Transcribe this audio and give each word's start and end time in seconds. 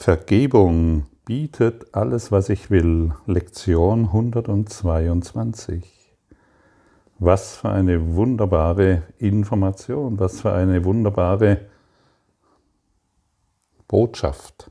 Vergebung 0.00 1.06
bietet 1.24 1.92
alles, 1.92 2.30
was 2.30 2.50
ich 2.50 2.70
will. 2.70 3.12
Lektion 3.26 4.04
122. 4.04 6.14
Was 7.18 7.56
für 7.56 7.70
eine 7.70 8.14
wunderbare 8.14 9.02
Information, 9.18 10.20
was 10.20 10.40
für 10.40 10.52
eine 10.52 10.84
wunderbare 10.84 11.66
Botschaft. 13.88 14.70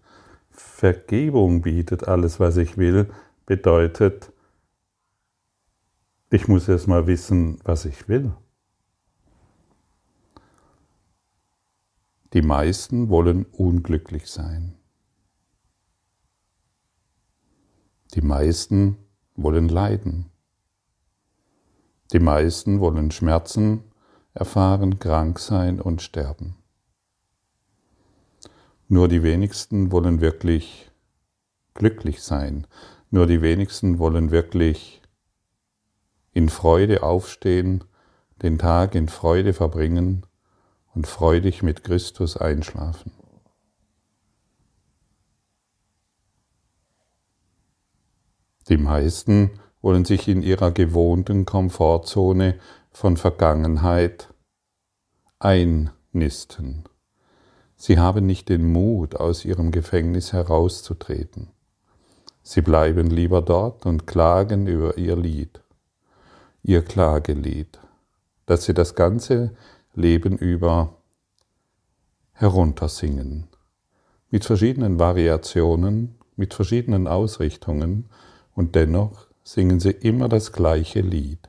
Vergebung 0.49 1.61
bietet 1.61 2.07
alles, 2.07 2.39
was 2.39 2.55
ich 2.55 2.77
will, 2.77 3.09
bedeutet, 3.45 4.31
ich 6.29 6.47
muss 6.47 6.69
erst 6.69 6.87
mal 6.87 7.05
wissen, 7.05 7.59
was 7.65 7.83
ich 7.83 8.07
will. 8.07 8.31
Die 12.31 12.41
meisten 12.41 13.09
wollen 13.09 13.43
unglücklich 13.43 14.27
sein. 14.27 14.77
Die 18.17 18.23
meisten 18.23 18.97
wollen 19.35 19.69
leiden. 19.69 20.31
Die 22.11 22.17
meisten 22.17 22.79
wollen 22.79 23.11
Schmerzen 23.11 23.83
erfahren, 24.33 24.97
krank 24.97 25.37
sein 25.37 25.79
und 25.79 26.01
sterben. 26.01 26.55
Nur 28.87 29.07
die 29.07 29.21
wenigsten 29.21 29.91
wollen 29.91 30.19
wirklich 30.19 30.89
glücklich 31.75 32.23
sein. 32.23 32.65
Nur 33.11 33.27
die 33.27 33.43
wenigsten 33.43 33.99
wollen 33.99 34.31
wirklich 34.31 35.03
in 36.33 36.49
Freude 36.49 37.03
aufstehen, 37.03 37.83
den 38.41 38.57
Tag 38.57 38.95
in 38.95 39.09
Freude 39.09 39.53
verbringen 39.53 40.25
und 40.95 41.05
freudig 41.05 41.61
mit 41.61 41.83
Christus 41.83 42.35
einschlafen. 42.35 43.11
Die 48.69 48.77
meisten 48.77 49.51
wollen 49.81 50.05
sich 50.05 50.27
in 50.27 50.41
ihrer 50.41 50.71
gewohnten 50.71 51.45
Komfortzone 51.45 52.59
von 52.91 53.15
Vergangenheit 53.15 54.27
einnisten. 55.39 56.83
Sie 57.75 57.99
haben 57.99 58.25
nicht 58.25 58.49
den 58.49 58.71
Mut, 58.71 59.15
aus 59.15 59.45
ihrem 59.45 59.71
Gefängnis 59.71 60.33
herauszutreten. 60.33 61.49
Sie 62.41 62.61
bleiben 62.61 63.09
lieber 63.09 63.41
dort 63.41 63.85
und 63.85 64.07
klagen 64.07 64.67
über 64.67 64.97
ihr 64.97 65.15
Lied, 65.15 65.61
ihr 66.63 66.81
Klagelied, 66.83 67.79
das 68.45 68.63
sie 68.63 68.73
das 68.73 68.95
ganze 68.95 69.51
Leben 69.93 70.37
über 70.37 70.95
heruntersingen, 72.31 73.47
mit 74.29 74.45
verschiedenen 74.45 74.97
Variationen, 74.97 76.15
mit 76.35 76.53
verschiedenen 76.53 77.07
Ausrichtungen, 77.07 78.09
und 78.57 78.73
dennoch 78.73 79.27
singen 79.43 79.79
sie 79.79 79.91
immer 79.91 80.27
das 80.27 80.51
gleiche 80.51 81.01
Lied, 81.01 81.47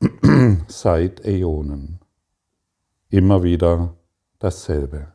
seit 0.66 1.24
Äonen. 1.24 2.00
Immer 3.08 3.44
wieder 3.44 3.94
dasselbe. 4.40 5.12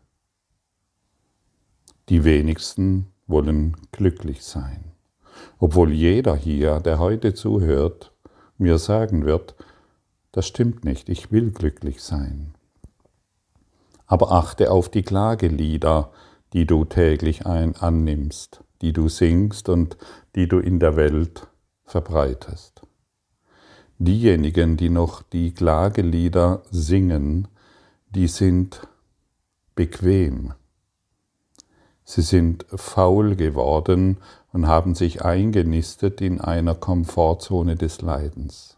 Die 2.08 2.24
wenigsten 2.24 3.12
wollen 3.28 3.76
glücklich 3.92 4.46
sein, 4.46 4.94
obwohl 5.60 5.92
jeder 5.92 6.38
hier, 6.38 6.80
der 6.80 7.00
heute 7.00 7.34
zuhört, 7.34 8.14
mir 8.58 8.78
sagen 8.78 9.26
wird, 9.26 9.56
das 10.32 10.48
stimmt 10.48 10.86
nicht, 10.86 11.10
ich 11.10 11.34
will 11.34 11.52
glücklich 11.52 12.02
sein. 12.02 12.54
Aber 14.06 14.32
achte 14.32 14.72
auf 14.72 14.88
die 14.88 15.04
Klagelieder, 15.04 16.14
die 16.54 16.66
du 16.66 16.86
täglich 16.86 17.46
ein 17.46 17.76
annimmst 17.76 18.64
die 18.82 18.94
du 18.94 19.10
singst 19.10 19.70
und 19.70 19.98
die 20.36 20.48
du 20.48 20.60
in 20.60 20.80
der 20.80 20.96
Welt 20.96 21.48
verbreitest. 21.84 22.82
Diejenigen, 23.98 24.78
die 24.78 24.90
noch 24.90 25.22
die 25.22 25.54
Klagelieder 25.54 26.64
singen, 26.72 27.48
die 28.10 28.28
sind 28.28 28.88
bequem. 29.76 30.54
Sie 32.06 32.22
sind 32.22 32.66
faul 32.74 33.36
geworden 33.36 34.18
und 34.52 34.68
haben 34.68 34.96
sich 34.96 35.24
eingenistet 35.24 36.22
in 36.22 36.42
einer 36.42 36.76
Komfortzone 36.76 37.76
des 37.76 38.02
Leidens. 38.02 38.78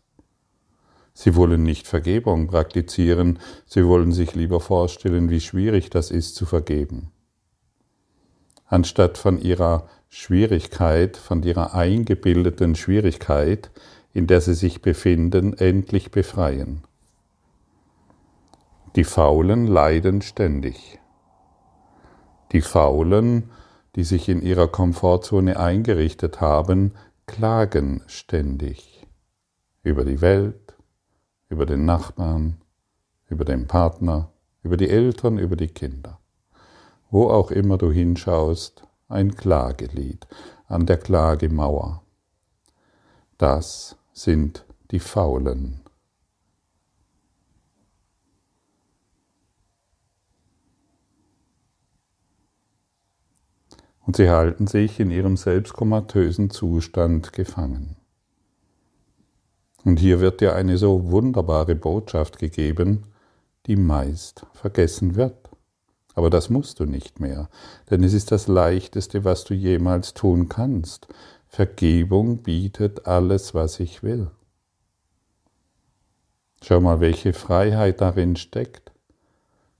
Sie 1.13 1.35
wollen 1.35 1.63
nicht 1.63 1.87
Vergebung 1.87 2.47
praktizieren, 2.47 3.39
sie 3.65 3.85
wollen 3.85 4.11
sich 4.11 4.33
lieber 4.33 4.59
vorstellen, 4.59 5.29
wie 5.29 5.39
schwierig 5.39 5.89
das 5.89 6.09
ist 6.09 6.35
zu 6.35 6.45
vergeben 6.45 7.11
anstatt 8.71 9.17
von 9.17 9.39
ihrer 9.39 9.87
Schwierigkeit, 10.09 11.17
von 11.17 11.43
ihrer 11.43 11.73
eingebildeten 11.73 12.75
Schwierigkeit, 12.75 13.69
in 14.13 14.27
der 14.27 14.41
sie 14.41 14.53
sich 14.53 14.81
befinden, 14.81 15.53
endlich 15.57 16.11
befreien. 16.11 16.83
Die 18.95 19.03
Faulen 19.03 19.67
leiden 19.67 20.21
ständig. 20.21 20.99
Die 22.53 22.61
Faulen, 22.61 23.51
die 23.95 24.03
sich 24.03 24.29
in 24.29 24.41
ihrer 24.41 24.67
Komfortzone 24.67 25.59
eingerichtet 25.59 26.41
haben, 26.41 26.93
klagen 27.25 28.01
ständig 28.07 29.05
über 29.83 30.05
die 30.05 30.21
Welt, 30.21 30.75
über 31.49 31.65
den 31.65 31.85
Nachbarn, 31.85 32.61
über 33.27 33.45
den 33.45 33.67
Partner, 33.67 34.31
über 34.63 34.77
die 34.77 34.89
Eltern, 34.89 35.37
über 35.37 35.55
die 35.55 35.69
Kinder 35.69 36.20
wo 37.11 37.29
auch 37.29 37.51
immer 37.51 37.77
du 37.77 37.91
hinschaust, 37.91 38.87
ein 39.09 39.35
Klagelied 39.35 40.25
an 40.67 40.85
der 40.85 40.97
Klagemauer. 40.97 42.01
Das 43.37 43.97
sind 44.13 44.65
die 44.91 44.99
Faulen. 44.99 45.81
Und 54.05 54.15
sie 54.15 54.29
halten 54.29 54.67
sich 54.67 54.99
in 54.99 55.11
ihrem 55.11 55.37
selbstkomatösen 55.37 56.49
Zustand 56.49 57.33
gefangen. 57.33 57.97
Und 59.83 59.99
hier 59.99 60.19
wird 60.19 60.41
dir 60.41 60.55
eine 60.55 60.77
so 60.77 61.11
wunderbare 61.11 61.75
Botschaft 61.75 62.37
gegeben, 62.37 63.03
die 63.67 63.75
meist 63.75 64.45
vergessen 64.53 65.15
wird. 65.15 65.40
Aber 66.13 66.29
das 66.29 66.49
musst 66.49 66.79
du 66.79 66.85
nicht 66.85 67.19
mehr, 67.19 67.49
denn 67.89 68.03
es 68.03 68.13
ist 68.13 68.31
das 68.31 68.47
Leichteste, 68.47 69.23
was 69.23 69.43
du 69.45 69.53
jemals 69.53 70.13
tun 70.13 70.49
kannst. 70.49 71.07
Vergebung 71.47 72.43
bietet 72.43 73.07
alles, 73.07 73.53
was 73.53 73.79
ich 73.79 74.03
will. 74.03 74.29
Schau 76.63 76.79
mal, 76.79 76.99
welche 76.99 77.33
Freiheit 77.33 78.01
darin 78.01 78.35
steckt. 78.35 78.91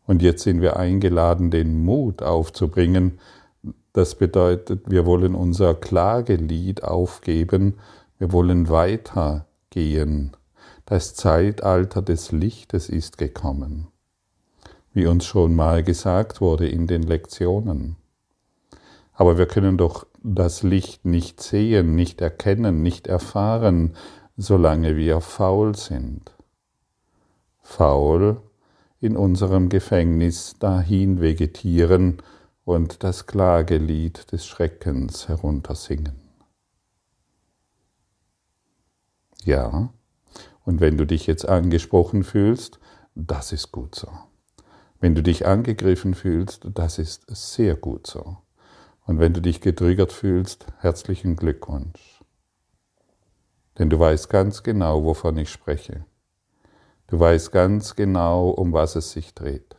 Und 0.08 0.22
jetzt 0.22 0.44
sind 0.44 0.62
wir 0.62 0.78
eingeladen, 0.78 1.52
den 1.52 1.84
Mut 1.84 2.24
aufzubringen. 2.24 3.20
Das 3.94 4.16
bedeutet, 4.16 4.90
wir 4.90 5.06
wollen 5.06 5.36
unser 5.36 5.75
Klagelied 5.75 6.84
aufgeben, 6.84 7.78
wir 8.18 8.31
wollen 8.31 8.70
weitergehen. 8.70 10.31
Das 10.86 11.14
Zeitalter 11.14 12.02
des 12.02 12.31
Lichtes 12.31 12.90
ist 12.90 13.18
gekommen 13.18 13.88
wie 14.94 15.06
uns 15.06 15.25
schon 15.25 15.56
mal 15.56 15.84
gesagt 15.84 16.41
wurde 16.41 16.68
in 16.68 16.88
den 16.88 17.03
Lektionen. 17.03 17.96
Aber 19.13 19.38
wir 19.38 19.46
können 19.46 19.78
doch 19.78 20.06
das 20.24 20.63
Licht 20.63 21.06
nicht 21.06 21.41
sehen, 21.41 21.96
nicht 21.96 22.22
erkennen, 22.22 22.81
nicht 22.81 23.07
erfahren, 23.07 23.96
solange 24.38 24.96
wir 24.96 25.22
faul 25.22 25.75
sind. 25.75 26.31
Faul 27.62 28.41
in 29.00 29.18
unserem 29.18 29.69
Gefängnis 29.69 30.56
dahin 30.59 31.22
vegetieren 31.22 32.22
und 32.66 33.03
das 33.03 33.25
Klagelied 33.25 34.32
des 34.32 34.46
Schreckens 34.46 35.28
heruntersingen. 35.28 36.16
Ja, 39.44 39.90
und 40.66 40.79
wenn 40.79 40.97
du 40.97 41.05
dich 41.05 41.26
jetzt 41.26 41.47
angesprochen 41.47 42.23
fühlst, 42.23 42.79
das 43.16 43.52
ist 43.52 43.72
gut 43.72 43.96
so. 43.96 44.09
Wenn 45.02 45.16
du 45.16 45.24
dich 45.24 45.48
angegriffen 45.48 46.14
fühlst, 46.14 46.68
das 46.76 47.00
ist 47.00 47.24
sehr 47.28 47.76
gut 47.76 48.06
so. 48.06 48.38
Und 49.08 49.18
wenn 49.18 49.34
du 49.34 49.42
dich 49.42 49.59
getriggert 49.59 50.12
fühlst, 50.12 50.68
herzlichen 50.78 51.36
Glückwunsch. 51.36 52.22
Denn 53.80 53.90
du 53.90 53.98
weißt 53.98 54.30
ganz 54.30 54.62
genau, 54.62 55.03
wovon 55.03 55.40
ich 55.40 55.50
spreche. 55.50 56.06
Du 57.08 57.20
weißt 57.20 57.52
ganz 57.52 57.96
genau, 57.96 58.52
um 58.52 58.74
was 58.74 58.96
es 58.96 59.12
sich 59.12 59.34
dreht. 59.34 59.76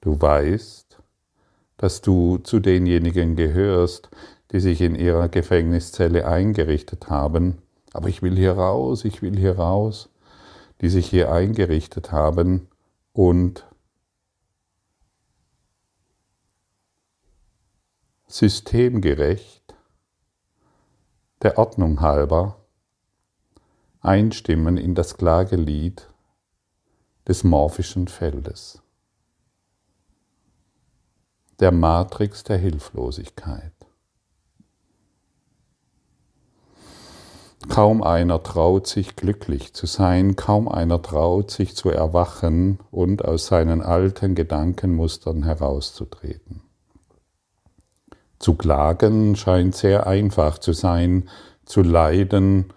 Du 0.00 0.20
weißt, 0.20 0.98
dass 1.76 2.00
du 2.00 2.38
zu 2.38 2.58
denjenigen 2.58 3.36
gehörst, 3.36 4.10
die 4.50 4.58
sich 4.58 4.80
in 4.80 4.96
ihrer 4.96 5.28
Gefängniszelle 5.28 6.26
eingerichtet 6.26 7.08
haben, 7.08 7.58
aber 7.92 8.08
ich 8.08 8.22
will 8.22 8.34
hier 8.34 8.54
raus, 8.54 9.04
ich 9.04 9.22
will 9.22 9.38
hier 9.38 9.56
raus, 9.56 10.10
die 10.80 10.88
sich 10.88 11.06
hier 11.06 11.30
eingerichtet 11.30 12.10
haben, 12.10 12.66
und 13.12 13.66
systemgerecht, 18.26 19.74
der 21.42 21.58
Ordnung 21.58 22.00
halber 22.00 22.64
einstimmen 24.00 24.78
in 24.78 24.94
das 24.94 25.16
Klagelied 25.16 26.08
des 27.28 27.44
morphischen 27.44 28.08
Feldes, 28.08 28.82
der 31.60 31.72
Matrix 31.72 32.42
der 32.42 32.58
Hilflosigkeit. 32.58 33.81
Kaum 37.68 38.02
einer 38.02 38.42
traut 38.42 38.86
sich 38.86 39.16
glücklich 39.16 39.72
zu 39.72 39.86
sein, 39.86 40.36
kaum 40.36 40.68
einer 40.68 41.00
traut 41.00 41.50
sich 41.50 41.76
zu 41.76 41.90
erwachen 41.90 42.78
und 42.90 43.24
aus 43.24 43.46
seinen 43.46 43.80
alten 43.80 44.34
Gedankenmustern 44.34 45.44
herauszutreten. 45.44 46.62
Zu 48.38 48.54
klagen 48.54 49.36
scheint 49.36 49.76
sehr 49.76 50.06
einfach 50.06 50.58
zu 50.58 50.72
sein, 50.72 51.28
zu 51.64 51.82
leiden 51.82 52.72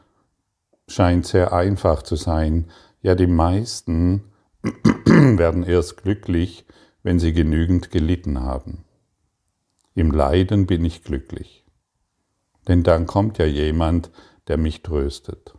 scheint 0.87 1.25
sehr 1.25 1.53
einfach 1.53 2.03
zu 2.03 2.15
sein. 2.15 2.69
Ja, 3.01 3.15
die 3.15 3.27
meisten 3.27 4.25
werden 5.05 5.63
erst 5.63 6.03
glücklich, 6.03 6.65
wenn 7.03 7.19
sie 7.19 7.33
genügend 7.33 7.91
gelitten 7.91 8.41
haben. 8.41 8.85
Im 9.95 10.11
Leiden 10.11 10.65
bin 10.67 10.83
ich 10.85 11.03
glücklich. 11.03 11.65
Denn 12.67 12.83
dann 12.83 13.05
kommt 13.05 13.37
ja 13.37 13.45
jemand, 13.45 14.11
der 14.47 14.57
mich 14.57 14.83
tröstet, 14.83 15.55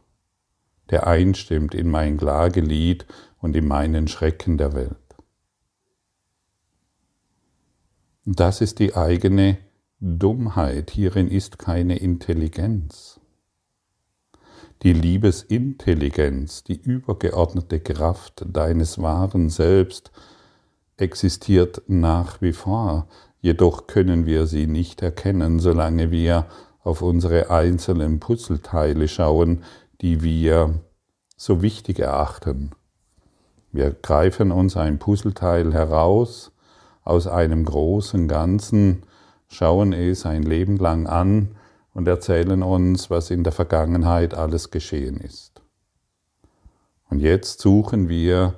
der 0.90 1.06
einstimmt 1.06 1.74
in 1.74 1.90
mein 1.90 2.16
Klagelied 2.16 3.06
und 3.40 3.56
in 3.56 3.66
meinen 3.66 4.08
Schrecken 4.08 4.58
der 4.58 4.74
Welt. 4.74 4.96
Das 8.24 8.60
ist 8.60 8.80
die 8.80 8.96
eigene 8.96 9.58
Dummheit, 10.00 10.90
hierin 10.90 11.28
ist 11.28 11.58
keine 11.58 11.96
Intelligenz. 11.98 13.20
Die 14.82 14.92
Liebesintelligenz, 14.92 16.64
die 16.64 16.76
übergeordnete 16.76 17.80
Kraft 17.80 18.44
deines 18.46 19.00
wahren 19.00 19.48
Selbst 19.48 20.10
existiert 20.96 21.82
nach 21.86 22.42
wie 22.42 22.52
vor, 22.52 23.08
jedoch 23.40 23.86
können 23.86 24.26
wir 24.26 24.46
sie 24.46 24.66
nicht 24.66 25.02
erkennen, 25.02 25.60
solange 25.60 26.10
wir 26.10 26.46
auf 26.86 27.02
unsere 27.02 27.50
einzelnen 27.50 28.20
Puzzleteile 28.20 29.08
schauen, 29.08 29.64
die 30.02 30.22
wir 30.22 30.78
so 31.36 31.60
wichtig 31.60 31.98
erachten. 31.98 32.70
Wir 33.72 33.90
greifen 33.90 34.52
uns 34.52 34.76
ein 34.76 35.00
Puzzleteil 35.00 35.74
heraus 35.74 36.52
aus 37.02 37.26
einem 37.26 37.64
großen 37.64 38.28
Ganzen, 38.28 39.02
schauen 39.48 39.92
es 39.92 40.26
ein 40.26 40.44
Leben 40.44 40.76
lang 40.76 41.08
an 41.08 41.56
und 41.92 42.06
erzählen 42.06 42.62
uns, 42.62 43.10
was 43.10 43.32
in 43.32 43.42
der 43.42 43.52
Vergangenheit 43.52 44.34
alles 44.34 44.70
geschehen 44.70 45.16
ist. 45.16 45.60
Und 47.10 47.18
jetzt 47.18 47.60
suchen 47.60 48.08
wir 48.08 48.54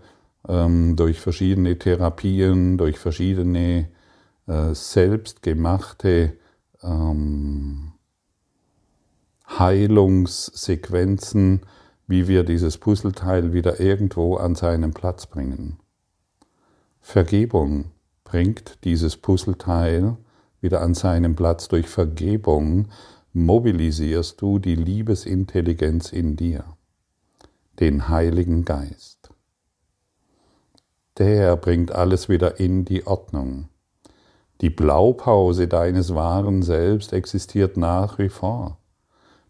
ähm, 0.46 0.96
durch 0.96 1.18
verschiedene 1.18 1.78
Therapien, 1.78 2.76
durch 2.76 2.98
verschiedene 2.98 3.88
äh, 4.46 4.74
selbstgemachte 4.74 6.34
ähm, 6.82 7.92
Heilungssequenzen, 9.48 11.62
wie 12.06 12.28
wir 12.28 12.44
dieses 12.44 12.78
Puzzleteil 12.78 13.52
wieder 13.52 13.80
irgendwo 13.80 14.36
an 14.36 14.54
seinen 14.54 14.92
Platz 14.92 15.26
bringen. 15.26 15.78
Vergebung 17.00 17.90
bringt 18.24 18.84
dieses 18.84 19.16
Puzzleteil 19.16 20.16
wieder 20.60 20.82
an 20.82 20.94
seinen 20.94 21.34
Platz. 21.34 21.68
Durch 21.68 21.88
Vergebung 21.88 22.88
mobilisierst 23.32 24.40
du 24.40 24.58
die 24.58 24.74
Liebesintelligenz 24.74 26.12
in 26.12 26.36
dir, 26.36 26.64
den 27.80 28.08
Heiligen 28.08 28.64
Geist. 28.64 29.30
Der 31.16 31.56
bringt 31.56 31.92
alles 31.92 32.28
wieder 32.28 32.60
in 32.60 32.84
die 32.84 33.06
Ordnung. 33.06 33.68
Die 34.60 34.70
Blaupause 34.70 35.68
deines 35.68 36.14
wahren 36.14 36.62
Selbst 36.62 37.12
existiert 37.12 37.76
nach 37.76 38.18
wie 38.18 38.28
vor. 38.28 38.77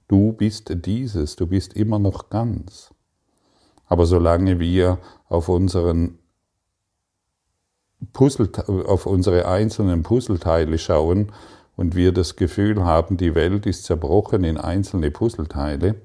Du 0.08 0.32
bist 0.32 0.72
dieses, 0.86 1.36
du 1.36 1.46
bist 1.46 1.74
immer 1.74 1.98
noch 1.98 2.30
ganz. 2.30 2.94
Aber 3.86 4.06
solange 4.06 4.58
wir 4.58 4.98
auf 5.28 5.48
unseren 5.48 6.18
Puzzle, 8.12 8.50
auf 8.66 9.06
unsere 9.06 9.46
einzelnen 9.46 10.02
Puzzleteile 10.02 10.78
schauen 10.78 11.32
und 11.76 11.94
wir 11.94 12.12
das 12.12 12.36
Gefühl 12.36 12.84
haben, 12.84 13.18
die 13.18 13.34
Welt 13.34 13.66
ist 13.66 13.84
zerbrochen 13.84 14.44
in 14.44 14.56
einzelne 14.56 15.10
Puzzleteile, 15.10 15.96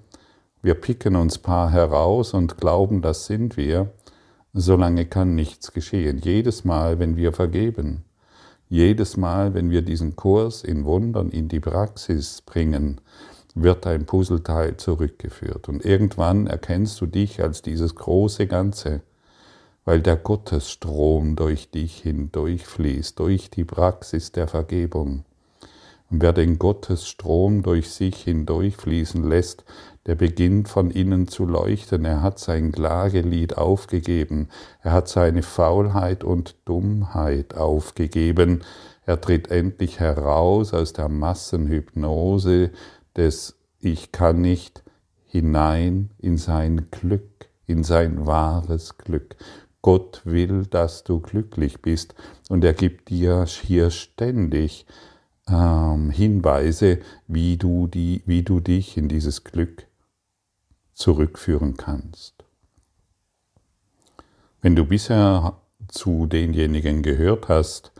wir 0.61 0.75
picken 0.75 1.15
uns 1.15 1.37
paar 1.37 1.71
heraus 1.71 2.33
und 2.33 2.57
glauben, 2.57 3.01
das 3.01 3.25
sind 3.25 3.57
wir, 3.57 3.91
solange 4.53 5.05
kann 5.05 5.35
nichts 5.35 5.73
geschehen. 5.73 6.19
Jedes 6.19 6.63
Mal, 6.63 6.99
wenn 6.99 7.17
wir 7.17 7.33
vergeben, 7.33 8.05
jedes 8.69 9.17
Mal, 9.17 9.53
wenn 9.53 9.69
wir 9.69 9.81
diesen 9.81 10.15
Kurs 10.15 10.63
in 10.63 10.85
Wundern 10.85 11.29
in 11.29 11.47
die 11.47 11.59
Praxis 11.59 12.41
bringen, 12.41 13.01
wird 13.55 13.85
ein 13.85 14.05
Puzzleteil 14.05 14.77
zurückgeführt. 14.77 15.69
Und 15.69 15.85
irgendwann 15.85 16.47
erkennst 16.47 16.99
du 17.01 17.05
dich 17.05 17.41
als 17.41 17.61
dieses 17.61 17.95
große 17.95 18.47
Ganze, 18.47 19.01
weil 19.85 20.01
der 20.01 20.15
Gottesstrom 20.15 21.35
durch 21.35 21.69
dich 21.69 22.01
hindurchfließt, 22.01 23.19
durch 23.19 23.49
die 23.49 23.65
Praxis 23.65 24.31
der 24.31 24.47
Vergebung. 24.47 25.25
Und 26.09 26.21
wer 26.21 26.33
den 26.33 26.59
Gottesstrom 26.59 27.63
durch 27.63 27.89
sich 27.89 28.17
hindurchfließen 28.17 29.27
lässt, 29.27 29.63
der 30.05 30.15
beginnt 30.15 30.67
von 30.67 30.91
innen 30.91 31.27
zu 31.27 31.45
leuchten. 31.45 32.05
Er 32.05 32.21
hat 32.21 32.37
sein 32.37 32.71
Klagelied 32.71 33.57
aufgegeben. 33.57 34.49
Er 34.81 34.91
hat 34.91 35.07
seine 35.07 35.43
Faulheit 35.43 36.23
und 36.23 36.55
Dummheit 36.65 37.55
aufgegeben. 37.55 38.63
Er 39.05 39.19
tritt 39.19 39.49
endlich 39.49 39.99
heraus 39.99 40.73
aus 40.73 40.93
der 40.93 41.09
Massenhypnose 41.09 42.71
des 43.15 43.57
Ich 43.79 44.11
kann 44.11 44.41
nicht 44.41 44.83
hinein 45.25 46.11
in 46.19 46.37
sein 46.37 46.87
Glück, 46.91 47.49
in 47.65 47.83
sein 47.83 48.25
wahres 48.25 48.97
Glück. 48.97 49.35
Gott 49.81 50.21
will, 50.23 50.65
dass 50.65 51.03
du 51.03 51.19
glücklich 51.19 51.81
bist 51.81 52.15
und 52.49 52.63
er 52.63 52.73
gibt 52.73 53.09
dir 53.09 53.45
hier 53.45 53.91
ständig 53.91 54.85
ähm, 55.47 56.09
Hinweise, 56.09 56.99
wie 57.27 57.57
du, 57.57 57.87
die, 57.87 58.23
wie 58.25 58.43
du 58.43 58.59
dich 58.59 58.95
in 58.97 59.09
dieses 59.09 59.43
Glück 59.43 59.87
zurückführen 60.93 61.75
kannst. 61.75 62.45
Wenn 64.61 64.75
du 64.75 64.85
bisher 64.85 65.57
zu 65.89 66.27
denjenigen 66.27 67.01
gehört 67.01 67.49
hast, 67.49 67.91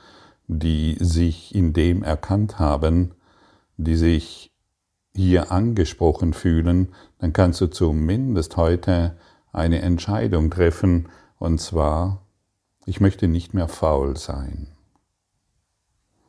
die 0.48 0.96
sich 1.00 1.54
in 1.54 1.74
dem 1.74 2.04
erkannt 2.04 2.60
haben, 2.60 3.12
die 3.76 3.96
sich 3.96 4.53
hier 5.16 5.52
angesprochen 5.52 6.34
fühlen, 6.34 6.90
dann 7.20 7.34
kannst 7.34 7.62
du 7.62 7.68
zumindest 7.68 8.58
heute 8.58 9.18
eine 9.52 9.82
Entscheidung 9.82 10.50
treffen, 10.50 11.10
und 11.38 11.60
zwar, 11.60 12.26
ich 12.86 13.00
möchte 13.00 13.28
nicht 13.28 13.54
mehr 13.54 13.68
faul 13.68 14.18
sein. 14.18 14.68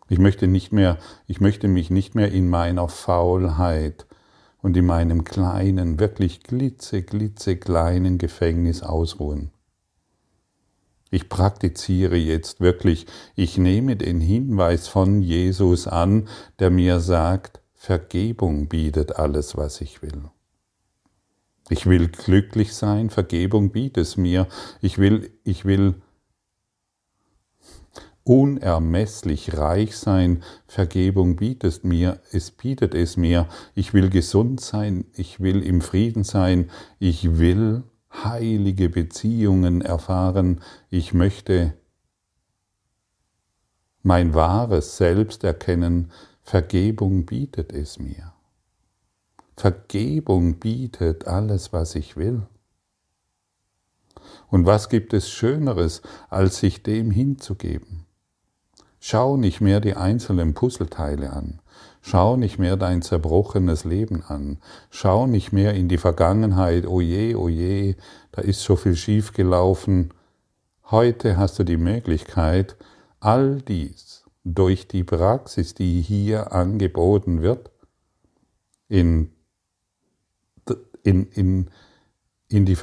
Ich 0.09 0.19
möchte 0.19 0.47
nicht 0.47 0.73
mehr, 0.73 0.99
ich 1.27 1.41
möchte 1.41 1.67
mich 1.69 1.91
nicht 1.91 2.15
mehr 2.15 2.31
in 2.31 2.49
meiner 2.49 2.89
Faulheit 2.89 4.07
und 4.61 4.77
in 4.77 4.87
meinem 4.87 5.25
kleinen, 5.25 5.99
wirklich 5.99 6.43
glitze, 6.43 7.03
glitze 7.03 7.57
kleinen 7.57 8.19
Gefängnis 8.19 8.83
ausruhen. 8.83 9.51
Ich 11.11 11.29
praktiziere 11.29 12.17
jetzt 12.17 12.61
wirklich, 12.61 13.07
ich 13.37 13.57
nehme 13.57 13.97
den 13.97 14.21
Hinweis 14.21 14.89
von 14.89 15.23
Jesus 15.23 15.87
an, 15.87 16.29
der 16.59 16.71
mir 16.71 17.01
sagt, 17.01 17.61
Vergebung 17.85 18.67
bietet 18.67 19.17
alles, 19.17 19.59
was 19.59 19.83
ich 19.83 20.01
will. 20.01 20.31
Ich 21.69 21.85
will 21.85 22.09
glücklich 22.09 22.73
sein, 22.73 23.11
Vergebung 23.11 23.73
bietet 23.73 23.99
es 23.99 24.17
mir. 24.17 24.49
Ich 24.81 24.97
will, 24.97 25.31
ich 25.45 25.67
will 25.67 25.97
unermesslich 28.23 29.59
reich 29.59 29.99
sein, 29.99 30.43
Vergebung 30.67 31.37
bietet 31.37 31.85
mir, 31.85 32.23
es 32.33 32.53
bietet 32.53 32.95
es 32.95 33.19
mir. 33.19 33.51
Ich 33.75 33.93
will 33.93 34.09
gesund 34.09 34.63
sein, 34.63 35.05
ich 35.13 35.41
will 35.41 35.63
im 35.63 35.83
Frieden 35.83 36.25
sein, 36.25 36.71
ich 36.99 37.39
will 37.39 37.83
heilige 38.11 38.89
Beziehungen 38.89 39.83
erfahren, 39.83 40.63
ich 40.89 41.13
möchte 41.13 41.75
mein 44.03 44.33
wahres 44.33 44.97
Selbst 44.97 45.45
erkennen, 45.45 46.11
Vergebung 46.47 47.25
bietet 47.25 47.73
es 47.73 47.99
mir. 47.99 48.35
Vergebung 49.57 50.57
bietet 50.57 51.27
alles, 51.27 51.73
was 51.73 51.95
ich 51.95 52.19
will. 52.19 52.43
Und 54.51 54.67
was 54.67 54.91
gibt 54.91 55.15
es 55.15 55.31
Schöneres, 55.31 56.03
als 56.29 56.59
sich 56.59 56.83
dem 56.83 57.11
hinzugeben? 57.11 58.05
Schau 59.01 59.39
nicht 59.39 59.63
mehr 59.63 59.81
die 59.81 59.95
einzelnen 59.95 60.53
Puzzleteile 60.53 61.33
an. 61.33 61.61
Schau 62.03 62.37
nicht 62.37 62.59
mehr 62.59 62.77
dein 62.77 63.01
zerbrochenes 63.01 63.85
Leben 63.85 64.23
an. 64.23 64.59
Schau 64.91 65.27
nicht 65.27 65.51
mehr 65.51 65.73
in 65.73 65.89
die 65.89 65.99
Vergangenheit, 65.99 66.87
oje, 66.87 67.39
oje, 67.39 67.97
da 68.33 68.43
ist 68.43 68.61
so 68.61 68.77
viel 68.77 68.97
schiefgelaufen. 68.97 70.13
Heute 70.91 71.39
hast 71.39 71.59
du 71.59 71.65
die 71.65 71.79
Möglichkeit, 71.79 72.77
all 73.19 73.63
dies 73.63 74.24
durch 74.45 74.87
die 74.87 75.05
Praxis, 75.05 75.75
die 75.75 76.03
hier 76.03 76.53
angeboten 76.53 77.43
wird, 77.43 77.71
in, 78.89 79.31
in, 81.03 81.27
in, 81.33 81.71
in, 82.49 82.67
die, 82.67 82.77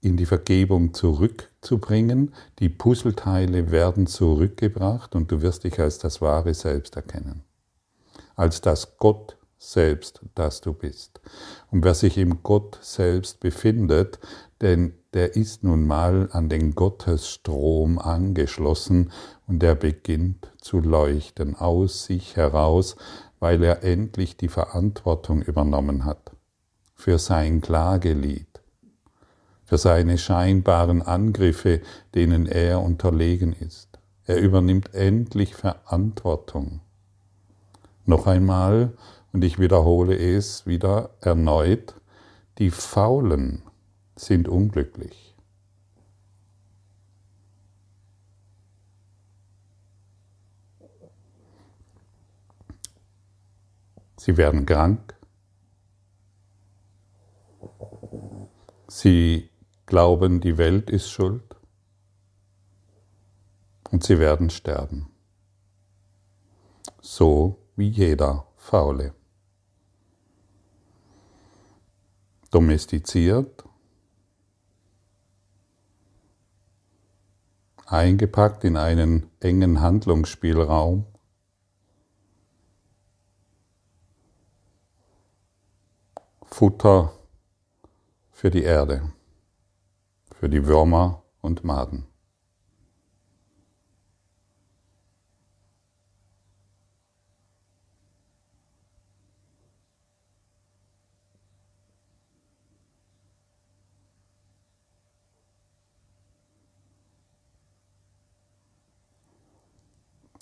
in 0.00 0.16
die 0.16 0.26
Vergebung 0.26 0.94
zurückzubringen. 0.94 2.32
Die 2.60 2.68
Puzzleteile 2.68 3.70
werden 3.70 4.06
zurückgebracht 4.06 5.14
und 5.14 5.30
du 5.30 5.42
wirst 5.42 5.64
dich 5.64 5.80
als 5.80 5.98
das 5.98 6.20
wahre 6.20 6.54
Selbst 6.54 6.96
erkennen. 6.96 7.42
Als 8.36 8.60
das 8.60 8.96
Gott 8.98 9.36
selbst, 9.58 10.20
das 10.36 10.60
du 10.60 10.72
bist. 10.72 11.20
Und 11.72 11.84
wer 11.84 11.94
sich 11.94 12.16
im 12.16 12.44
Gott 12.44 12.78
selbst 12.80 13.40
befindet, 13.40 14.20
denn 14.60 14.94
der 15.14 15.36
ist 15.36 15.64
nun 15.64 15.86
mal 15.86 16.28
an 16.32 16.48
den 16.48 16.74
Gottesstrom 16.74 17.98
angeschlossen 17.98 19.10
und 19.46 19.62
er 19.62 19.74
beginnt 19.74 20.52
zu 20.60 20.80
leuchten 20.80 21.56
aus 21.56 22.04
sich 22.04 22.36
heraus, 22.36 22.96
weil 23.40 23.62
er 23.62 23.84
endlich 23.84 24.36
die 24.36 24.48
Verantwortung 24.48 25.42
übernommen 25.42 26.04
hat 26.04 26.32
für 26.94 27.18
sein 27.18 27.60
Klagelied, 27.60 28.60
für 29.64 29.78
seine 29.78 30.18
scheinbaren 30.18 31.00
Angriffe, 31.00 31.80
denen 32.14 32.46
er 32.46 32.82
unterlegen 32.82 33.52
ist. 33.52 33.98
Er 34.24 34.40
übernimmt 34.40 34.94
endlich 34.94 35.54
Verantwortung. 35.54 36.80
Noch 38.04 38.26
einmal, 38.26 38.92
und 39.32 39.44
ich 39.44 39.58
wiederhole 39.58 40.18
es 40.18 40.66
wieder 40.66 41.10
erneut, 41.20 41.94
die 42.58 42.70
Faulen 42.70 43.62
sind 44.18 44.48
unglücklich. 44.48 45.34
Sie 54.16 54.36
werden 54.36 54.66
krank. 54.66 55.16
Sie 58.88 59.48
glauben, 59.86 60.40
die 60.40 60.58
Welt 60.58 60.90
ist 60.90 61.08
schuld. 61.08 61.56
Und 63.90 64.04
sie 64.04 64.18
werden 64.18 64.50
sterben. 64.50 65.08
So 67.00 67.58
wie 67.76 67.88
jeder 67.88 68.46
Faule. 68.56 69.14
Domestiziert, 72.50 73.67
eingepackt 77.90 78.64
in 78.64 78.76
einen 78.76 79.30
engen 79.40 79.80
Handlungsspielraum, 79.80 81.06
Futter 86.44 87.12
für 88.30 88.50
die 88.50 88.62
Erde, 88.62 89.12
für 90.34 90.48
die 90.48 90.66
Würmer 90.66 91.22
und 91.40 91.64
Maden. 91.64 92.06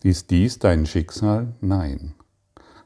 Ist 0.07 0.31
dies 0.31 0.61
dein 0.61 0.87
Schicksal? 0.87 1.57
Nein. 1.61 2.15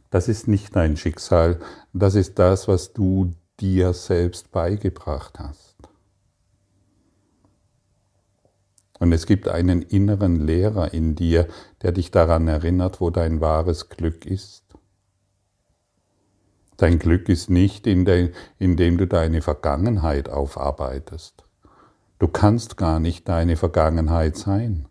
Das 0.08 0.26
ist 0.26 0.48
nicht 0.48 0.74
dein 0.74 0.96
Schicksal, 0.96 1.60
das 1.92 2.14
ist 2.14 2.38
das, 2.38 2.66
was 2.66 2.94
du 2.94 3.34
dir 3.60 3.92
selbst 3.92 4.52
beigebracht 4.52 5.38
hast. 5.38 5.76
Und 9.00 9.12
es 9.12 9.26
gibt 9.26 9.48
einen 9.48 9.82
inneren 9.82 10.46
Lehrer 10.46 10.94
in 10.94 11.14
dir, 11.14 11.46
der 11.82 11.92
dich 11.92 12.10
daran 12.10 12.48
erinnert, 12.48 13.02
wo 13.02 13.10
dein 13.10 13.42
wahres 13.42 13.90
Glück 13.90 14.24
ist. 14.24 14.64
Dein 16.78 16.98
Glück 16.98 17.28
ist 17.28 17.50
nicht, 17.50 17.86
indem 17.86 18.32
du 18.96 19.06
deine 19.06 19.42
Vergangenheit 19.42 20.30
aufarbeitest. 20.30 21.44
Du 22.18 22.28
kannst 22.28 22.78
gar 22.78 22.98
nicht 22.98 23.28
deine 23.28 23.56
Vergangenheit 23.56 24.38
sein. 24.38 24.86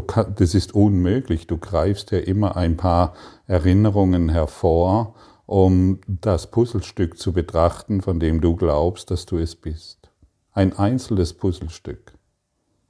Kann, 0.00 0.34
das 0.36 0.54
ist 0.54 0.74
unmöglich. 0.74 1.46
Du 1.46 1.58
greifst 1.58 2.10
ja 2.12 2.18
immer 2.18 2.56
ein 2.56 2.76
paar 2.76 3.14
Erinnerungen 3.46 4.30
hervor, 4.30 5.14
um 5.46 6.00
das 6.06 6.50
Puzzlestück 6.50 7.18
zu 7.18 7.32
betrachten, 7.32 8.00
von 8.00 8.18
dem 8.18 8.40
du 8.40 8.56
glaubst, 8.56 9.10
dass 9.10 9.26
du 9.26 9.36
es 9.38 9.54
bist. 9.54 10.10
Ein 10.52 10.78
einzelnes 10.78 11.34
Puzzlestück. 11.34 12.14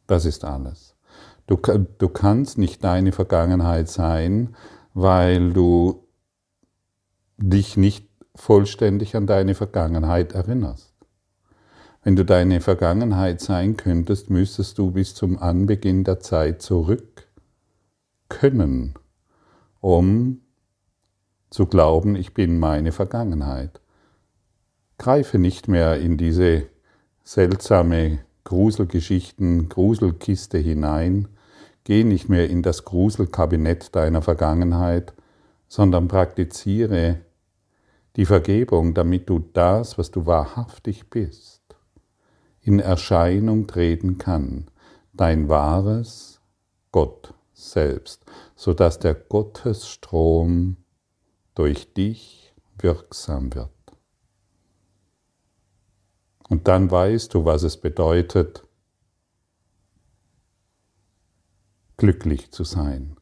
Das 0.07 0.25
ist 0.25 0.45
alles. 0.45 0.95
Du, 1.47 1.57
du 1.57 2.09
kannst 2.09 2.59
nicht 2.59 2.85
deine 2.85 3.13
Vergangenheit 3.13 3.89
sein, 3.89 4.55
weil 4.95 5.53
du 5.53 6.07
dich 7.37 7.77
nicht 7.77 8.09
vollständig 8.35 9.17
an 9.17 9.27
deine 9.27 9.55
Vergangenheit 9.55 10.33
erinnerst. 10.33 10.92
Wenn 12.05 12.17
du 12.17 12.25
deine 12.25 12.61
Vergangenheit 12.61 13.41
sein 13.41 13.77
könntest, 13.77 14.29
müsstest 14.29 14.77
du 14.79 14.91
bis 14.91 15.15
zum 15.15 15.39
Anbeginn 15.39 16.03
der 16.03 16.19
Zeit 16.19 16.61
zurück 16.61 17.29
können, 18.29 18.95
um 19.81 20.41
zu 21.51 21.67
glauben, 21.67 22.17
ich 22.17 22.35
bin 22.35 22.59
meine 22.59 22.91
Vergangenheit. 22.91 23.81
Greife 24.99 25.39
nicht 25.39 25.69
mehr 25.69 26.01
in 26.01 26.17
diese 26.17 26.67
seltsame 27.23 28.19
Gruselgeschichten, 28.43 29.69
Gruselkiste 29.69 30.59
hinein, 30.59 31.29
geh 31.85 32.03
nicht 32.03 32.29
mehr 32.29 32.51
in 32.51 32.63
das 32.63 32.85
Gruselkabinett 32.85 33.95
deiner 33.95 34.23
Vergangenheit, 34.23 35.13
sondern 35.69 36.09
praktiziere 36.09 37.21
die 38.17 38.27
Vergebung, 38.27 38.93
damit 38.93 39.29
du 39.29 39.39
das, 39.39 39.99
was 39.99 40.11
du 40.11 40.27
wahrhaftig 40.27 41.09
bist, 41.09 41.62
in 42.62 42.78
Erscheinung 42.78 43.66
treten 43.66 44.19
kann, 44.19 44.69
dein 45.12 45.49
wahres 45.49 46.40
Gott 46.92 47.35
selbst, 47.52 48.25
sodass 48.54 48.99
der 48.99 49.14
Gottesstrom 49.14 50.76
durch 51.54 51.92
dich 51.92 52.54
wirksam 52.78 53.54
wird. 53.54 53.71
Und 56.49 56.69
dann 56.69 56.90
weißt 56.90 57.35
du, 57.35 57.45
was 57.45 57.62
es 57.62 57.78
bedeutet, 57.78 58.66
glücklich 61.97 62.50
zu 62.52 62.64
sein. 62.64 63.16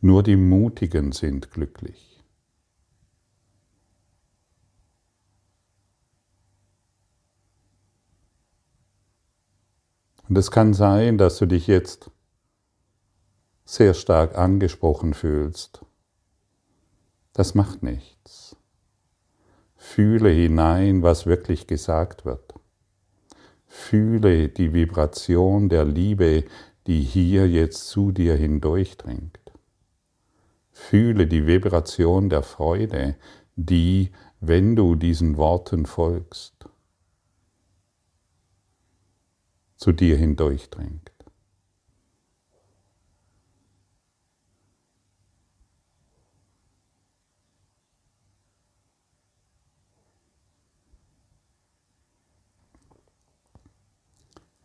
Nur 0.00 0.22
die 0.22 0.36
Mutigen 0.36 1.12
sind 1.12 1.50
glücklich. 1.50 2.07
Und 10.28 10.36
es 10.36 10.50
kann 10.50 10.74
sein, 10.74 11.16
dass 11.18 11.38
du 11.38 11.46
dich 11.46 11.66
jetzt 11.66 12.10
sehr 13.64 13.94
stark 13.94 14.36
angesprochen 14.36 15.14
fühlst. 15.14 15.84
Das 17.32 17.54
macht 17.54 17.82
nichts. 17.82 18.56
Fühle 19.76 20.30
hinein, 20.30 21.02
was 21.02 21.26
wirklich 21.26 21.66
gesagt 21.66 22.24
wird. 22.24 22.54
Fühle 23.66 24.48
die 24.48 24.74
Vibration 24.74 25.68
der 25.68 25.84
Liebe, 25.84 26.44
die 26.86 27.02
hier 27.02 27.48
jetzt 27.48 27.88
zu 27.88 28.12
dir 28.12 28.34
hindurchdringt. 28.34 29.38
Fühle 30.72 31.26
die 31.26 31.46
Vibration 31.46 32.28
der 32.28 32.42
Freude, 32.42 33.16
die, 33.56 34.10
wenn 34.40 34.74
du 34.74 34.94
diesen 34.94 35.36
Worten 35.36 35.86
folgst, 35.86 36.57
zu 39.78 39.92
dir 39.92 40.16
hindurchdringt. 40.16 41.12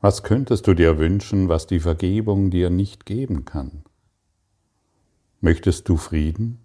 Was 0.02 0.24
könntest 0.24 0.68
du 0.68 0.74
dir 0.74 0.98
wünschen, 0.98 1.48
was 1.48 1.66
die 1.66 1.80
Vergebung 1.80 2.50
dir 2.50 2.70
nicht 2.70 3.06
geben 3.06 3.46
kann? 3.46 3.84
Möchtest 5.40 5.88
du 5.88 5.96
Frieden? 5.96 6.63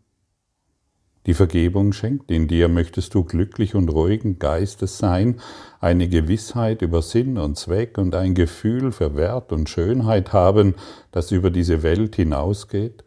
Die 1.27 1.35
Vergebung 1.35 1.93
schenkt 1.93 2.31
in 2.31 2.49
dir. 2.49 2.69
Möchtest 2.69 3.15
du 3.15 3.25
glücklich 3.25 3.75
und 3.75 3.91
ruhigen 3.91 4.39
Geistes 4.39 4.99
sein, 4.99 5.41
eine 5.81 6.09
Gewissheit 6.09 6.81
über 6.83 7.03
Sinn 7.03 7.37
und 7.37 7.59
Zweck 7.59 7.99
und 7.99 8.15
ein 8.15 8.35
Gefühl 8.35 8.93
für 8.93 9.15
Wert 9.17 9.53
und 9.53 9.69
Schönheit 9.69 10.33
haben, 10.33 10.75
das 11.13 11.31
über 11.31 11.51
diese 11.51 11.83
Welt 11.83 12.17
hinausgeht? 12.17 13.05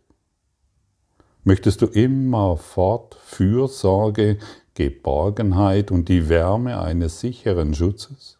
Möchtest 1.43 1.81
du 1.81 1.87
immerfort 1.87 3.15
Fürsorge, 3.15 4.37
Geborgenheit 4.75 5.89
und 5.89 6.07
die 6.07 6.29
Wärme 6.29 6.79
eines 6.79 7.19
sicheren 7.19 7.73
Schutzes? 7.73 8.37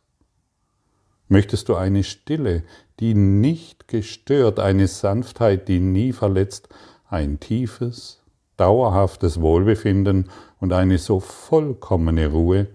Möchtest 1.27 1.69
du 1.69 1.75
eine 1.75 2.03
Stille, 2.03 2.63
die 2.99 3.15
nicht 3.15 3.87
gestört, 3.87 4.59
eine 4.59 4.87
Sanftheit, 4.87 5.67
die 5.67 5.79
nie 5.79 6.13
verletzt, 6.13 6.69
ein 7.09 7.39
tiefes, 7.39 8.20
dauerhaftes 8.57 9.41
Wohlbefinden 9.41 10.29
und 10.59 10.73
eine 10.73 10.97
so 10.97 11.19
vollkommene 11.19 12.27
Ruhe, 12.27 12.67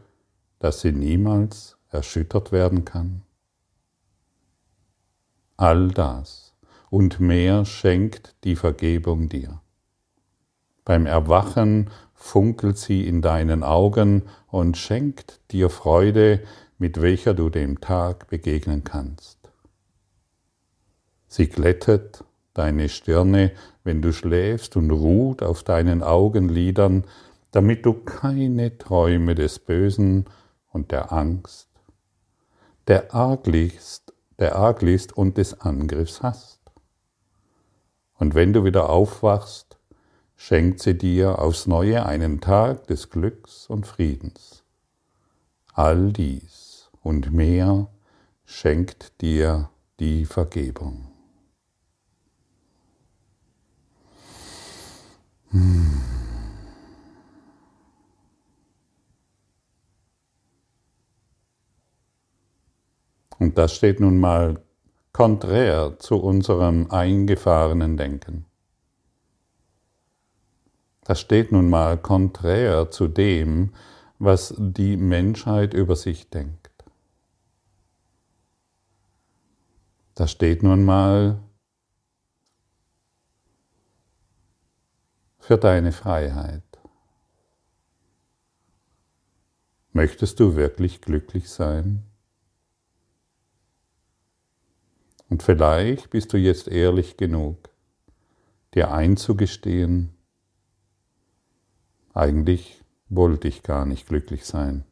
dass 0.59 0.81
sie 0.81 0.93
niemals 0.93 1.77
erschüttert 1.91 2.53
werden 2.53 2.85
kann? 2.85 3.23
All 5.57 5.89
das 5.89 6.55
und 6.91 7.21
mehr 7.21 7.65
schenkt 7.65 8.35
die 8.45 8.57
Vergebung 8.57 9.29
dir. 9.29 9.61
Beim 10.85 11.07
Erwachen 11.07 11.91
funkelt 12.15 12.79
sie 12.79 13.07
in 13.07 13.23
deinen 13.23 13.63
Augen 13.63 14.23
und 14.49 14.77
schenkt 14.77 15.41
dir 15.51 15.69
Freude, 15.69 16.43
mit 16.79 17.01
welcher 17.01 17.35
du 17.35 17.51
dem 17.51 17.81
Tag 17.81 18.29
begegnen 18.29 18.85
kannst. 18.85 19.39
Sie 21.27 21.49
glättet 21.49 22.25
deine 22.59 22.89
Stirne, 22.89 23.53
wenn 23.85 24.03
du 24.03 24.13
schläfst, 24.13 24.77
und 24.77 24.91
ruht 24.91 25.43
auf 25.43 25.63
deinen 25.63 26.03
Augenlidern, 26.03 27.05
damit 27.51 27.87
du 27.87 27.95
keine 27.95 28.77
Träume 28.79 29.35
des 29.35 29.59
Bösen 29.59 30.27
und 30.73 30.93
der 30.93 31.13
Angst, 31.13 31.69
der 32.87 33.15
Arglist, 33.15 34.13
der 34.39 34.57
Arglist 34.57 35.17
und 35.17 35.39
des 35.39 35.61
Angriffs 35.61 36.23
hast. 36.23 36.61
Und 38.19 38.35
wenn 38.35 38.53
du 38.53 38.65
wieder 38.65 38.91
aufwachst, 38.91 39.79
schenkt 40.37 40.81
sie 40.81 40.97
dir 40.97 41.39
aufs 41.39 41.67
neue 41.67 42.05
einen 42.05 42.41
Tag 42.41 42.87
des 42.87 43.11
Glücks 43.11 43.67
und 43.69 43.87
Friedens. 43.87 44.65
All 45.73 46.13
dies 46.13 46.91
und 47.03 47.33
mehr 47.33 47.89
schenkt 48.45 49.21
dir 49.21 49.71
die 49.99 50.25
Vergebung. 50.25 51.16
Hm. 55.57 56.03
Und 63.39 63.57
das 63.57 63.75
steht 63.75 64.01
nun 64.01 64.21
mal 64.21 64.63
konträr 65.15 65.99
zu 65.99 66.17
unserem 66.17 66.91
eingefahrenen 66.91 67.97
Denken. 67.97 68.45
Das 71.05 71.21
steht 71.21 71.53
nun 71.53 71.71
mal 71.71 71.97
konträr 71.97 72.91
zu 72.91 73.09
dem, 73.09 73.73
was 74.19 74.55
die 74.59 74.99
Menschheit 74.99 75.73
über 75.73 75.97
sich 75.97 76.29
denkt. 76.29 76.85
Das 80.15 80.33
steht 80.33 80.63
nun 80.63 80.85
mal 80.85 81.41
für 85.47 85.59
deine 85.59 85.93
Freiheit. 85.93 86.65
Möchtest 89.93 90.41
du 90.41 90.57
wirklich 90.57 91.01
glücklich 91.01 91.49
sein? 91.49 92.03
Und 95.29 95.45
vielleicht 95.45 96.11
bist 96.11 96.33
du 96.33 96.37
jetzt 96.37 96.67
ehrlich 96.67 97.17
genug, 97.17 97.71
dir 98.75 98.91
einzugestehen, 98.91 100.17
eigentlich 102.13 102.83
wollte 103.09 103.47
ich 103.47 103.63
gar 103.63 103.87
nicht 103.87 104.09
glücklich 104.09 104.47
sein. 104.47 104.83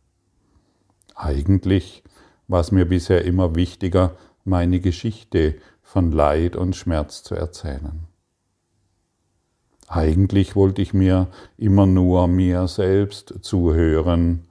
Eigentlich 1.16 2.04
war 2.46 2.60
es 2.60 2.70
mir 2.70 2.84
bisher 2.84 3.24
immer 3.24 3.56
wichtiger, 3.56 4.16
meine 4.44 4.78
Geschichte 4.78 5.56
von 5.82 6.12
Leid 6.12 6.54
und 6.54 6.76
Schmerz 6.76 7.24
zu 7.24 7.34
erzählen. 7.34 8.06
Eigentlich 9.94 10.56
wollte 10.56 10.82
ich 10.82 10.92
mir 10.92 11.28
immer 11.56 11.86
nur 11.86 12.26
mir 12.26 12.66
selbst 12.66 13.32
zuhören 13.42 14.48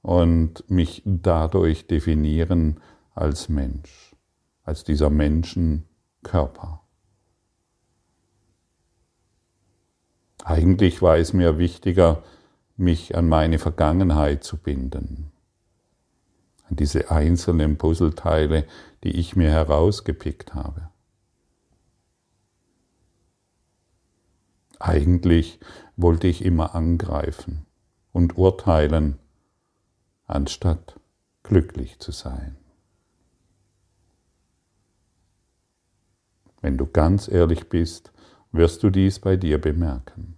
und 0.00 0.64
mich 0.70 1.02
dadurch 1.04 1.86
definieren 1.86 2.80
als 3.14 3.50
Mensch, 3.50 4.16
als 4.64 4.84
dieser 4.84 5.10
Menschenkörper. 5.10 6.80
Eigentlich 10.44 11.02
war 11.02 11.18
es 11.18 11.34
mir 11.34 11.58
wichtiger, 11.58 12.22
mich 12.78 13.18
an 13.18 13.28
meine 13.28 13.58
Vergangenheit 13.58 14.44
zu 14.44 14.56
binden, 14.56 15.30
an 16.70 16.76
diese 16.76 17.10
einzelnen 17.10 17.76
Puzzleteile, 17.76 18.64
die 19.04 19.10
ich 19.10 19.36
mir 19.36 19.50
herausgepickt 19.50 20.54
habe. 20.54 20.88
Eigentlich 24.78 25.58
wollte 25.96 26.26
ich 26.26 26.44
immer 26.44 26.74
angreifen 26.74 27.66
und 28.12 28.36
urteilen, 28.36 29.18
anstatt 30.26 30.98
glücklich 31.42 31.98
zu 31.98 32.12
sein. 32.12 32.56
Wenn 36.60 36.76
du 36.76 36.86
ganz 36.86 37.28
ehrlich 37.28 37.68
bist, 37.68 38.12
wirst 38.52 38.82
du 38.82 38.90
dies 38.90 39.20
bei 39.20 39.36
dir 39.36 39.60
bemerken. 39.60 40.36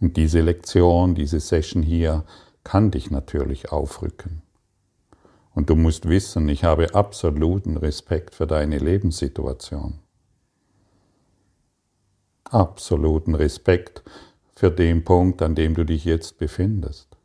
Und 0.00 0.16
diese 0.16 0.40
Lektion, 0.40 1.14
diese 1.14 1.40
Session 1.40 1.82
hier 1.82 2.24
kann 2.64 2.90
dich 2.90 3.10
natürlich 3.10 3.72
aufrücken. 3.72 4.42
Und 5.54 5.70
du 5.70 5.74
musst 5.74 6.08
wissen, 6.08 6.48
ich 6.48 6.64
habe 6.64 6.94
absoluten 6.94 7.76
Respekt 7.76 8.34
für 8.34 8.46
deine 8.46 8.78
Lebenssituation. 8.78 9.98
Absoluten 12.50 13.34
Respekt 13.34 14.02
für 14.54 14.70
den 14.70 15.04
Punkt, 15.04 15.42
an 15.42 15.54
dem 15.54 15.74
du 15.74 15.84
dich 15.84 16.04
jetzt 16.04 16.38
befindest. 16.38 17.16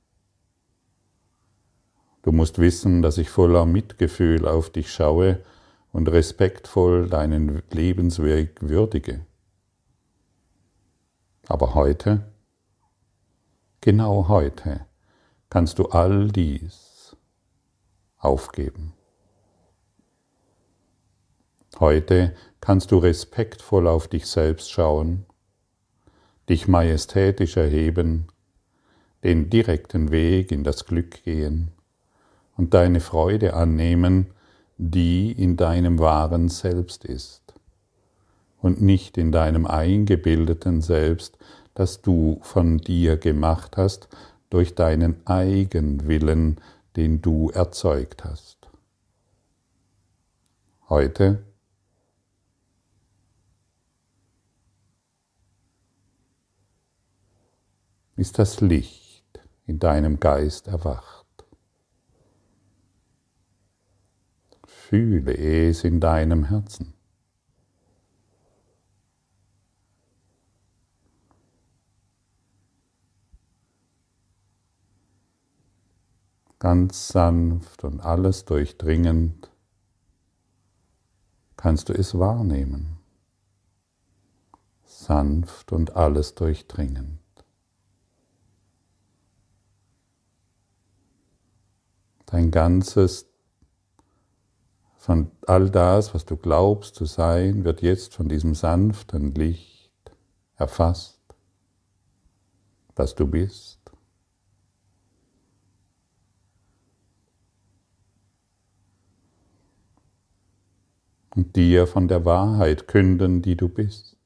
Du 2.22 2.32
musst 2.32 2.60
wissen, 2.60 3.02
dass 3.02 3.18
ich 3.18 3.30
voller 3.30 3.66
Mitgefühl 3.66 4.48
auf 4.48 4.70
dich 4.70 4.92
schaue 4.92 5.44
und 5.92 6.10
respektvoll 6.10 7.10
deinen 7.10 7.64
Lebensweg 7.72 8.62
würdige. 8.62 9.26
Aber 11.48 11.74
heute 11.74 12.34
Genau 13.84 14.30
heute 14.30 14.86
kannst 15.50 15.78
du 15.78 15.88
all 15.88 16.30
dies 16.30 17.18
aufgeben. 18.18 18.94
Heute 21.80 22.34
kannst 22.62 22.92
du 22.92 22.98
respektvoll 22.98 23.88
auf 23.88 24.08
dich 24.08 24.28
selbst 24.28 24.72
schauen, 24.72 25.26
dich 26.48 26.68
majestätisch 26.68 27.58
erheben, 27.58 28.28
den 29.24 29.50
direkten 29.50 30.12
Weg 30.12 30.52
in 30.52 30.64
das 30.64 30.86
Glück 30.86 31.24
gehen 31.24 31.72
und 32.56 32.74
deine 32.74 33.00
Freude 33.00 33.56
annehmen, 33.56 34.28
die 34.78 35.32
in 35.32 35.58
deinem 35.58 36.00
wahren 36.00 36.50
Selbst 36.50 37.06
ist 37.06 37.54
und 38.62 38.82
nicht 38.82 39.18
in 39.18 39.32
deinem 39.32 39.66
eingebildeten 39.66 40.82
Selbst, 40.82 41.38
das 41.74 42.02
du 42.02 42.40
von 42.44 42.78
dir 42.78 43.18
gemacht 43.18 43.78
hast 43.78 44.10
durch 44.50 44.76
deinen 44.76 45.26
Eigenwillen, 45.26 46.62
den 46.96 47.22
du 47.22 47.50
erzeugt 47.50 48.24
hast. 48.24 48.70
Heute 50.88 51.44
ist 58.16 58.40
das 58.40 58.62
Licht 58.62 59.40
in 59.66 59.80
deinem 59.80 60.20
Geist 60.20 60.68
erwacht. 60.68 61.26
Fühle 64.66 65.36
es 65.36 65.84
in 65.84 66.00
deinem 66.00 66.46
Herzen. 66.46 66.94
ganz 76.64 77.10
sanft 77.10 77.84
und 77.84 78.00
alles 78.00 78.46
durchdringend, 78.46 79.52
kannst 81.58 81.90
du 81.90 81.94
es 81.94 82.18
wahrnehmen. 82.18 83.00
Sanft 84.86 85.74
und 85.74 85.98
alles 85.98 86.36
durchdringend. 86.36 87.23
Dein 92.34 92.50
ganzes, 92.50 93.30
von 94.98 95.30
all 95.46 95.70
das, 95.70 96.16
was 96.16 96.26
du 96.26 96.36
glaubst 96.36 96.96
zu 96.96 97.06
sein, 97.06 97.64
wird 97.64 97.84
jetzt 97.84 98.16
von 98.16 98.28
diesem 98.28 98.56
sanften 98.56 99.36
Licht 99.36 99.92
erfasst, 100.56 101.22
was 102.96 103.14
du 103.14 103.28
bist. 103.28 103.80
und 111.36 111.56
dir 111.56 111.86
von 111.86 112.08
der 112.08 112.26
Wahrheit 112.26 112.88
künden, 112.88 113.44
die 113.44 113.56
du 113.56 113.70
bist. 113.70 114.18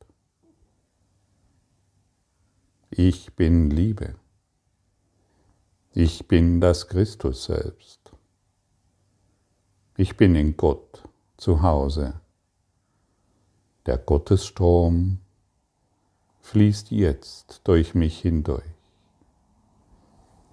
Ich 2.90 3.34
bin 3.36 3.70
Liebe. 3.70 4.16
Ich 6.00 6.28
bin 6.28 6.62
das 6.62 6.90
Christus 6.90 7.46
selbst. 7.46 8.12
Ich 9.96 10.16
bin 10.16 10.36
in 10.36 10.56
Gott 10.56 11.02
zu 11.38 11.64
Hause. 11.64 12.22
Der 13.88 13.98
Gottesstrom 13.98 15.18
fließt 16.42 16.92
jetzt 16.92 17.62
durch 17.64 17.96
mich 17.96 18.20
hindurch. 18.20 18.62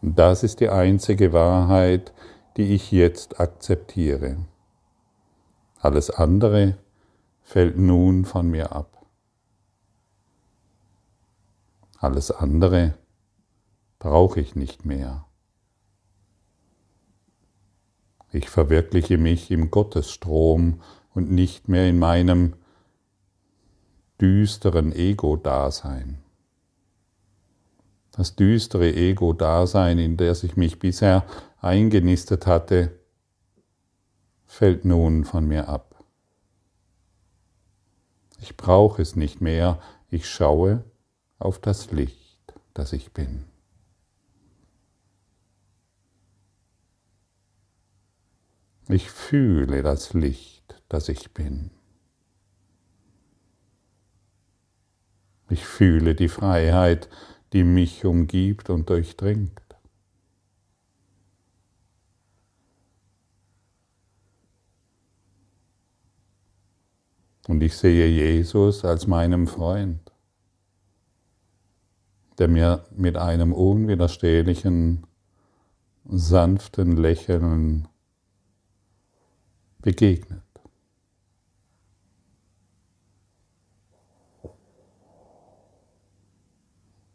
Das 0.00 0.44
ist 0.44 0.61
die 0.61 0.70
einzige 0.70 1.35
Wahrheit, 1.35 2.14
die 2.57 2.74
ich 2.74 2.90
jetzt 2.90 3.38
akzeptiere. 3.38 4.38
Alles 5.78 6.09
andere 6.09 6.78
fällt 7.42 7.76
nun 7.76 8.24
von 8.24 8.50
mir 8.50 8.72
ab. 8.72 9.04
Alles 11.98 12.30
andere 12.30 12.94
brauche 13.98 14.40
ich 14.40 14.57
nicht 14.57 14.87
mehr. 14.87 15.26
Ich 18.35 18.51
verwirkliche 18.51 19.16
mich 19.16 19.53
im 19.53 19.70
Gottesstrom 19.70 20.81
und 21.14 21.31
nicht 21.31 21.68
mehr 21.68 21.88
in 21.88 22.01
meinem 22.01 22.55
düsteren 24.20 24.90
Ego-Dasein. 24.92 26.18
Das 28.11 28.35
düstere 28.35 28.92
Ego-Dasein, 28.92 30.01
in 30.01 30.16
das 30.16 30.42
ich 30.42 30.57
mich 30.57 30.81
bisher 30.81 31.25
eingenistet 31.61 32.49
hatte, 32.49 32.99
fällt 34.47 34.85
nun 34.85 35.25
von 35.25 35.47
mir 35.47 35.68
ab. 35.68 36.05
Ich 38.40 38.57
brauche 38.57 39.01
es 39.01 39.14
nicht 39.14 39.40
mehr, 39.40 39.79
ich 40.11 40.29
schaue 40.29 40.83
auf 41.38 41.61
das 41.61 41.92
Licht, 41.92 42.53
das 42.75 42.92
ich 42.92 43.12
bin. 43.12 43.44
Ich 48.88 49.11
fühle 49.11 49.83
das 49.83 50.12
Licht, 50.12 50.83
das 50.88 51.09
ich 51.09 51.33
bin. 51.33 51.70
Ich 55.49 55.64
fühle 55.64 56.14
die 56.14 56.29
Freiheit, 56.29 57.09
die 57.53 57.64
mich 57.64 58.05
umgibt 58.05 58.68
und 58.68 58.90
durchdringt. 58.90 59.61
Und 67.47 67.62
ich 67.62 67.77
sehe 67.77 68.09
Jesus 68.09 68.85
als 68.85 69.07
meinem 69.07 69.47
Freund, 69.47 70.12
der 72.38 72.49
mir 72.49 72.85
mit 72.90 73.16
einem 73.16 73.53
unwiderstehlichen, 73.53 75.07
sanften 76.05 76.97
Lächeln 76.97 77.88
begegnet. 79.85 80.42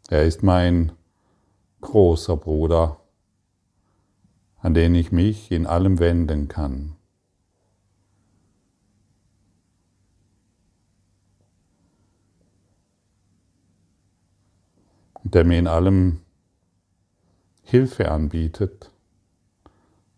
Er 0.08 0.24
ist 0.24 0.44
mein 0.44 0.92
großer 1.80 2.36
Bruder, 2.36 3.00
an 4.58 4.74
den 4.74 4.94
ich 4.94 5.10
mich 5.10 5.50
in 5.50 5.66
allem 5.66 5.98
wenden 5.98 6.46
kann. 6.46 6.96
der 15.22 15.44
mir 15.44 15.60
in 15.60 15.68
allem 15.68 16.22
Hilfe 17.62 18.10
anbietet 18.10 18.90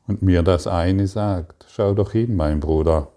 und 0.06 0.22
mir 0.22 0.42
das 0.42 0.66
eine 0.66 1.06
sagt, 1.06 1.66
schau 1.68 1.94
doch 1.94 2.12
hin, 2.12 2.36
mein 2.36 2.60
Bruder, 2.60 3.12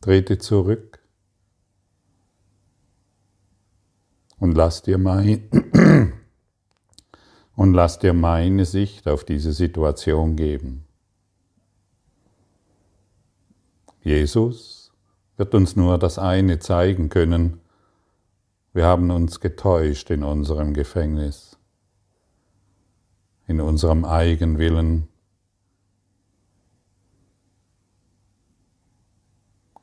trete 0.00 0.38
zurück. 0.38 1.00
Und 4.38 4.56
lass 4.56 4.82
dir 4.82 4.98
mein 4.98 5.48
und 7.56 7.74
lass 7.74 7.98
dir 7.98 8.12
meine 8.12 8.64
Sicht 8.64 9.08
auf 9.08 9.24
diese 9.24 9.52
Situation 9.52 10.36
geben. 10.36 10.84
Jesus 14.02 14.92
wird 15.36 15.54
uns 15.54 15.74
nur 15.74 15.98
das 15.98 16.18
eine 16.18 16.60
zeigen 16.60 17.08
können, 17.08 17.60
wir 18.74 18.84
haben 18.84 19.10
uns 19.10 19.40
getäuscht 19.40 20.10
in 20.10 20.22
unserem 20.22 20.74
Gefängnis, 20.74 21.47
in 23.48 23.60
unserem 23.60 24.04
Eigenwillen, 24.04 25.08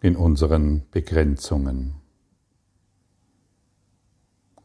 in 0.02 0.16
unseren 0.16 0.84
Begrenzungen. 0.92 1.96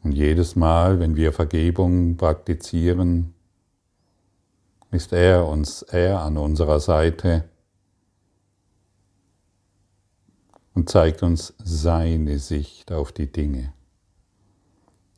Und 0.03 0.13
jedes 0.13 0.55
Mal, 0.55 1.01
wenn 1.01 1.17
wir 1.17 1.33
Vergebung 1.33 2.17
praktizieren, 2.17 3.35
ist 4.91 5.13
er 5.13 5.47
uns, 5.47 5.83
er 5.83 6.21
an 6.21 6.37
unserer 6.37 6.79
Seite 6.79 7.49
und 10.75 10.91
zeigt 10.91 11.23
uns 11.23 11.55
seine 11.59 12.39
Sicht 12.39 12.93
auf 12.93 13.13
die 13.13 13.33
Dinge. 13.33 13.73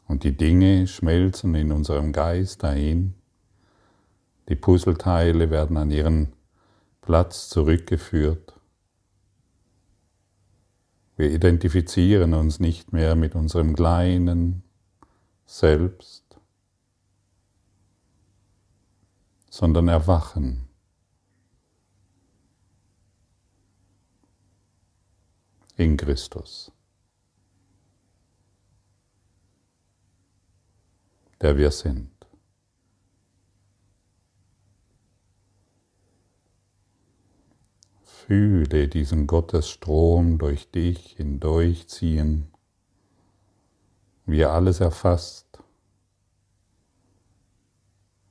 Und 0.06 0.22
die 0.22 0.36
Dinge 0.36 0.86
schmelzen 0.86 1.54
in 1.56 1.72
unserem 1.72 2.12
Geist 2.12 2.62
dahin. 2.62 3.14
Die 4.52 4.56
Puzzleteile 4.56 5.48
werden 5.48 5.78
an 5.78 5.90
ihren 5.90 6.34
Platz 7.00 7.48
zurückgeführt. 7.48 8.52
Wir 11.16 11.30
identifizieren 11.30 12.34
uns 12.34 12.60
nicht 12.60 12.92
mehr 12.92 13.14
mit 13.14 13.34
unserem 13.34 13.74
kleinen 13.74 14.62
Selbst, 15.46 16.38
sondern 19.48 19.88
erwachen. 19.88 20.68
in 25.78 25.96
Christus. 25.96 26.70
der 31.40 31.56
wir 31.56 31.70
sind. 31.70 32.11
Fühle 38.26 38.86
diesen 38.86 39.26
Gottesstrom 39.26 40.38
durch 40.38 40.70
dich 40.70 41.14
hindurchziehen, 41.16 42.52
wie 44.26 44.42
er 44.42 44.52
alles 44.52 44.78
erfasst 44.78 45.58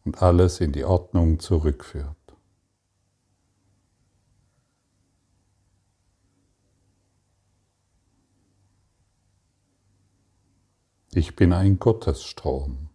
und 0.06 0.22
alles 0.22 0.62
in 0.62 0.72
die 0.72 0.86
Ordnung 0.86 1.40
zurückführt. 1.40 2.16
Ich 11.14 11.36
bin 11.36 11.52
ein 11.52 11.80
Gottesstrom. 11.80 12.91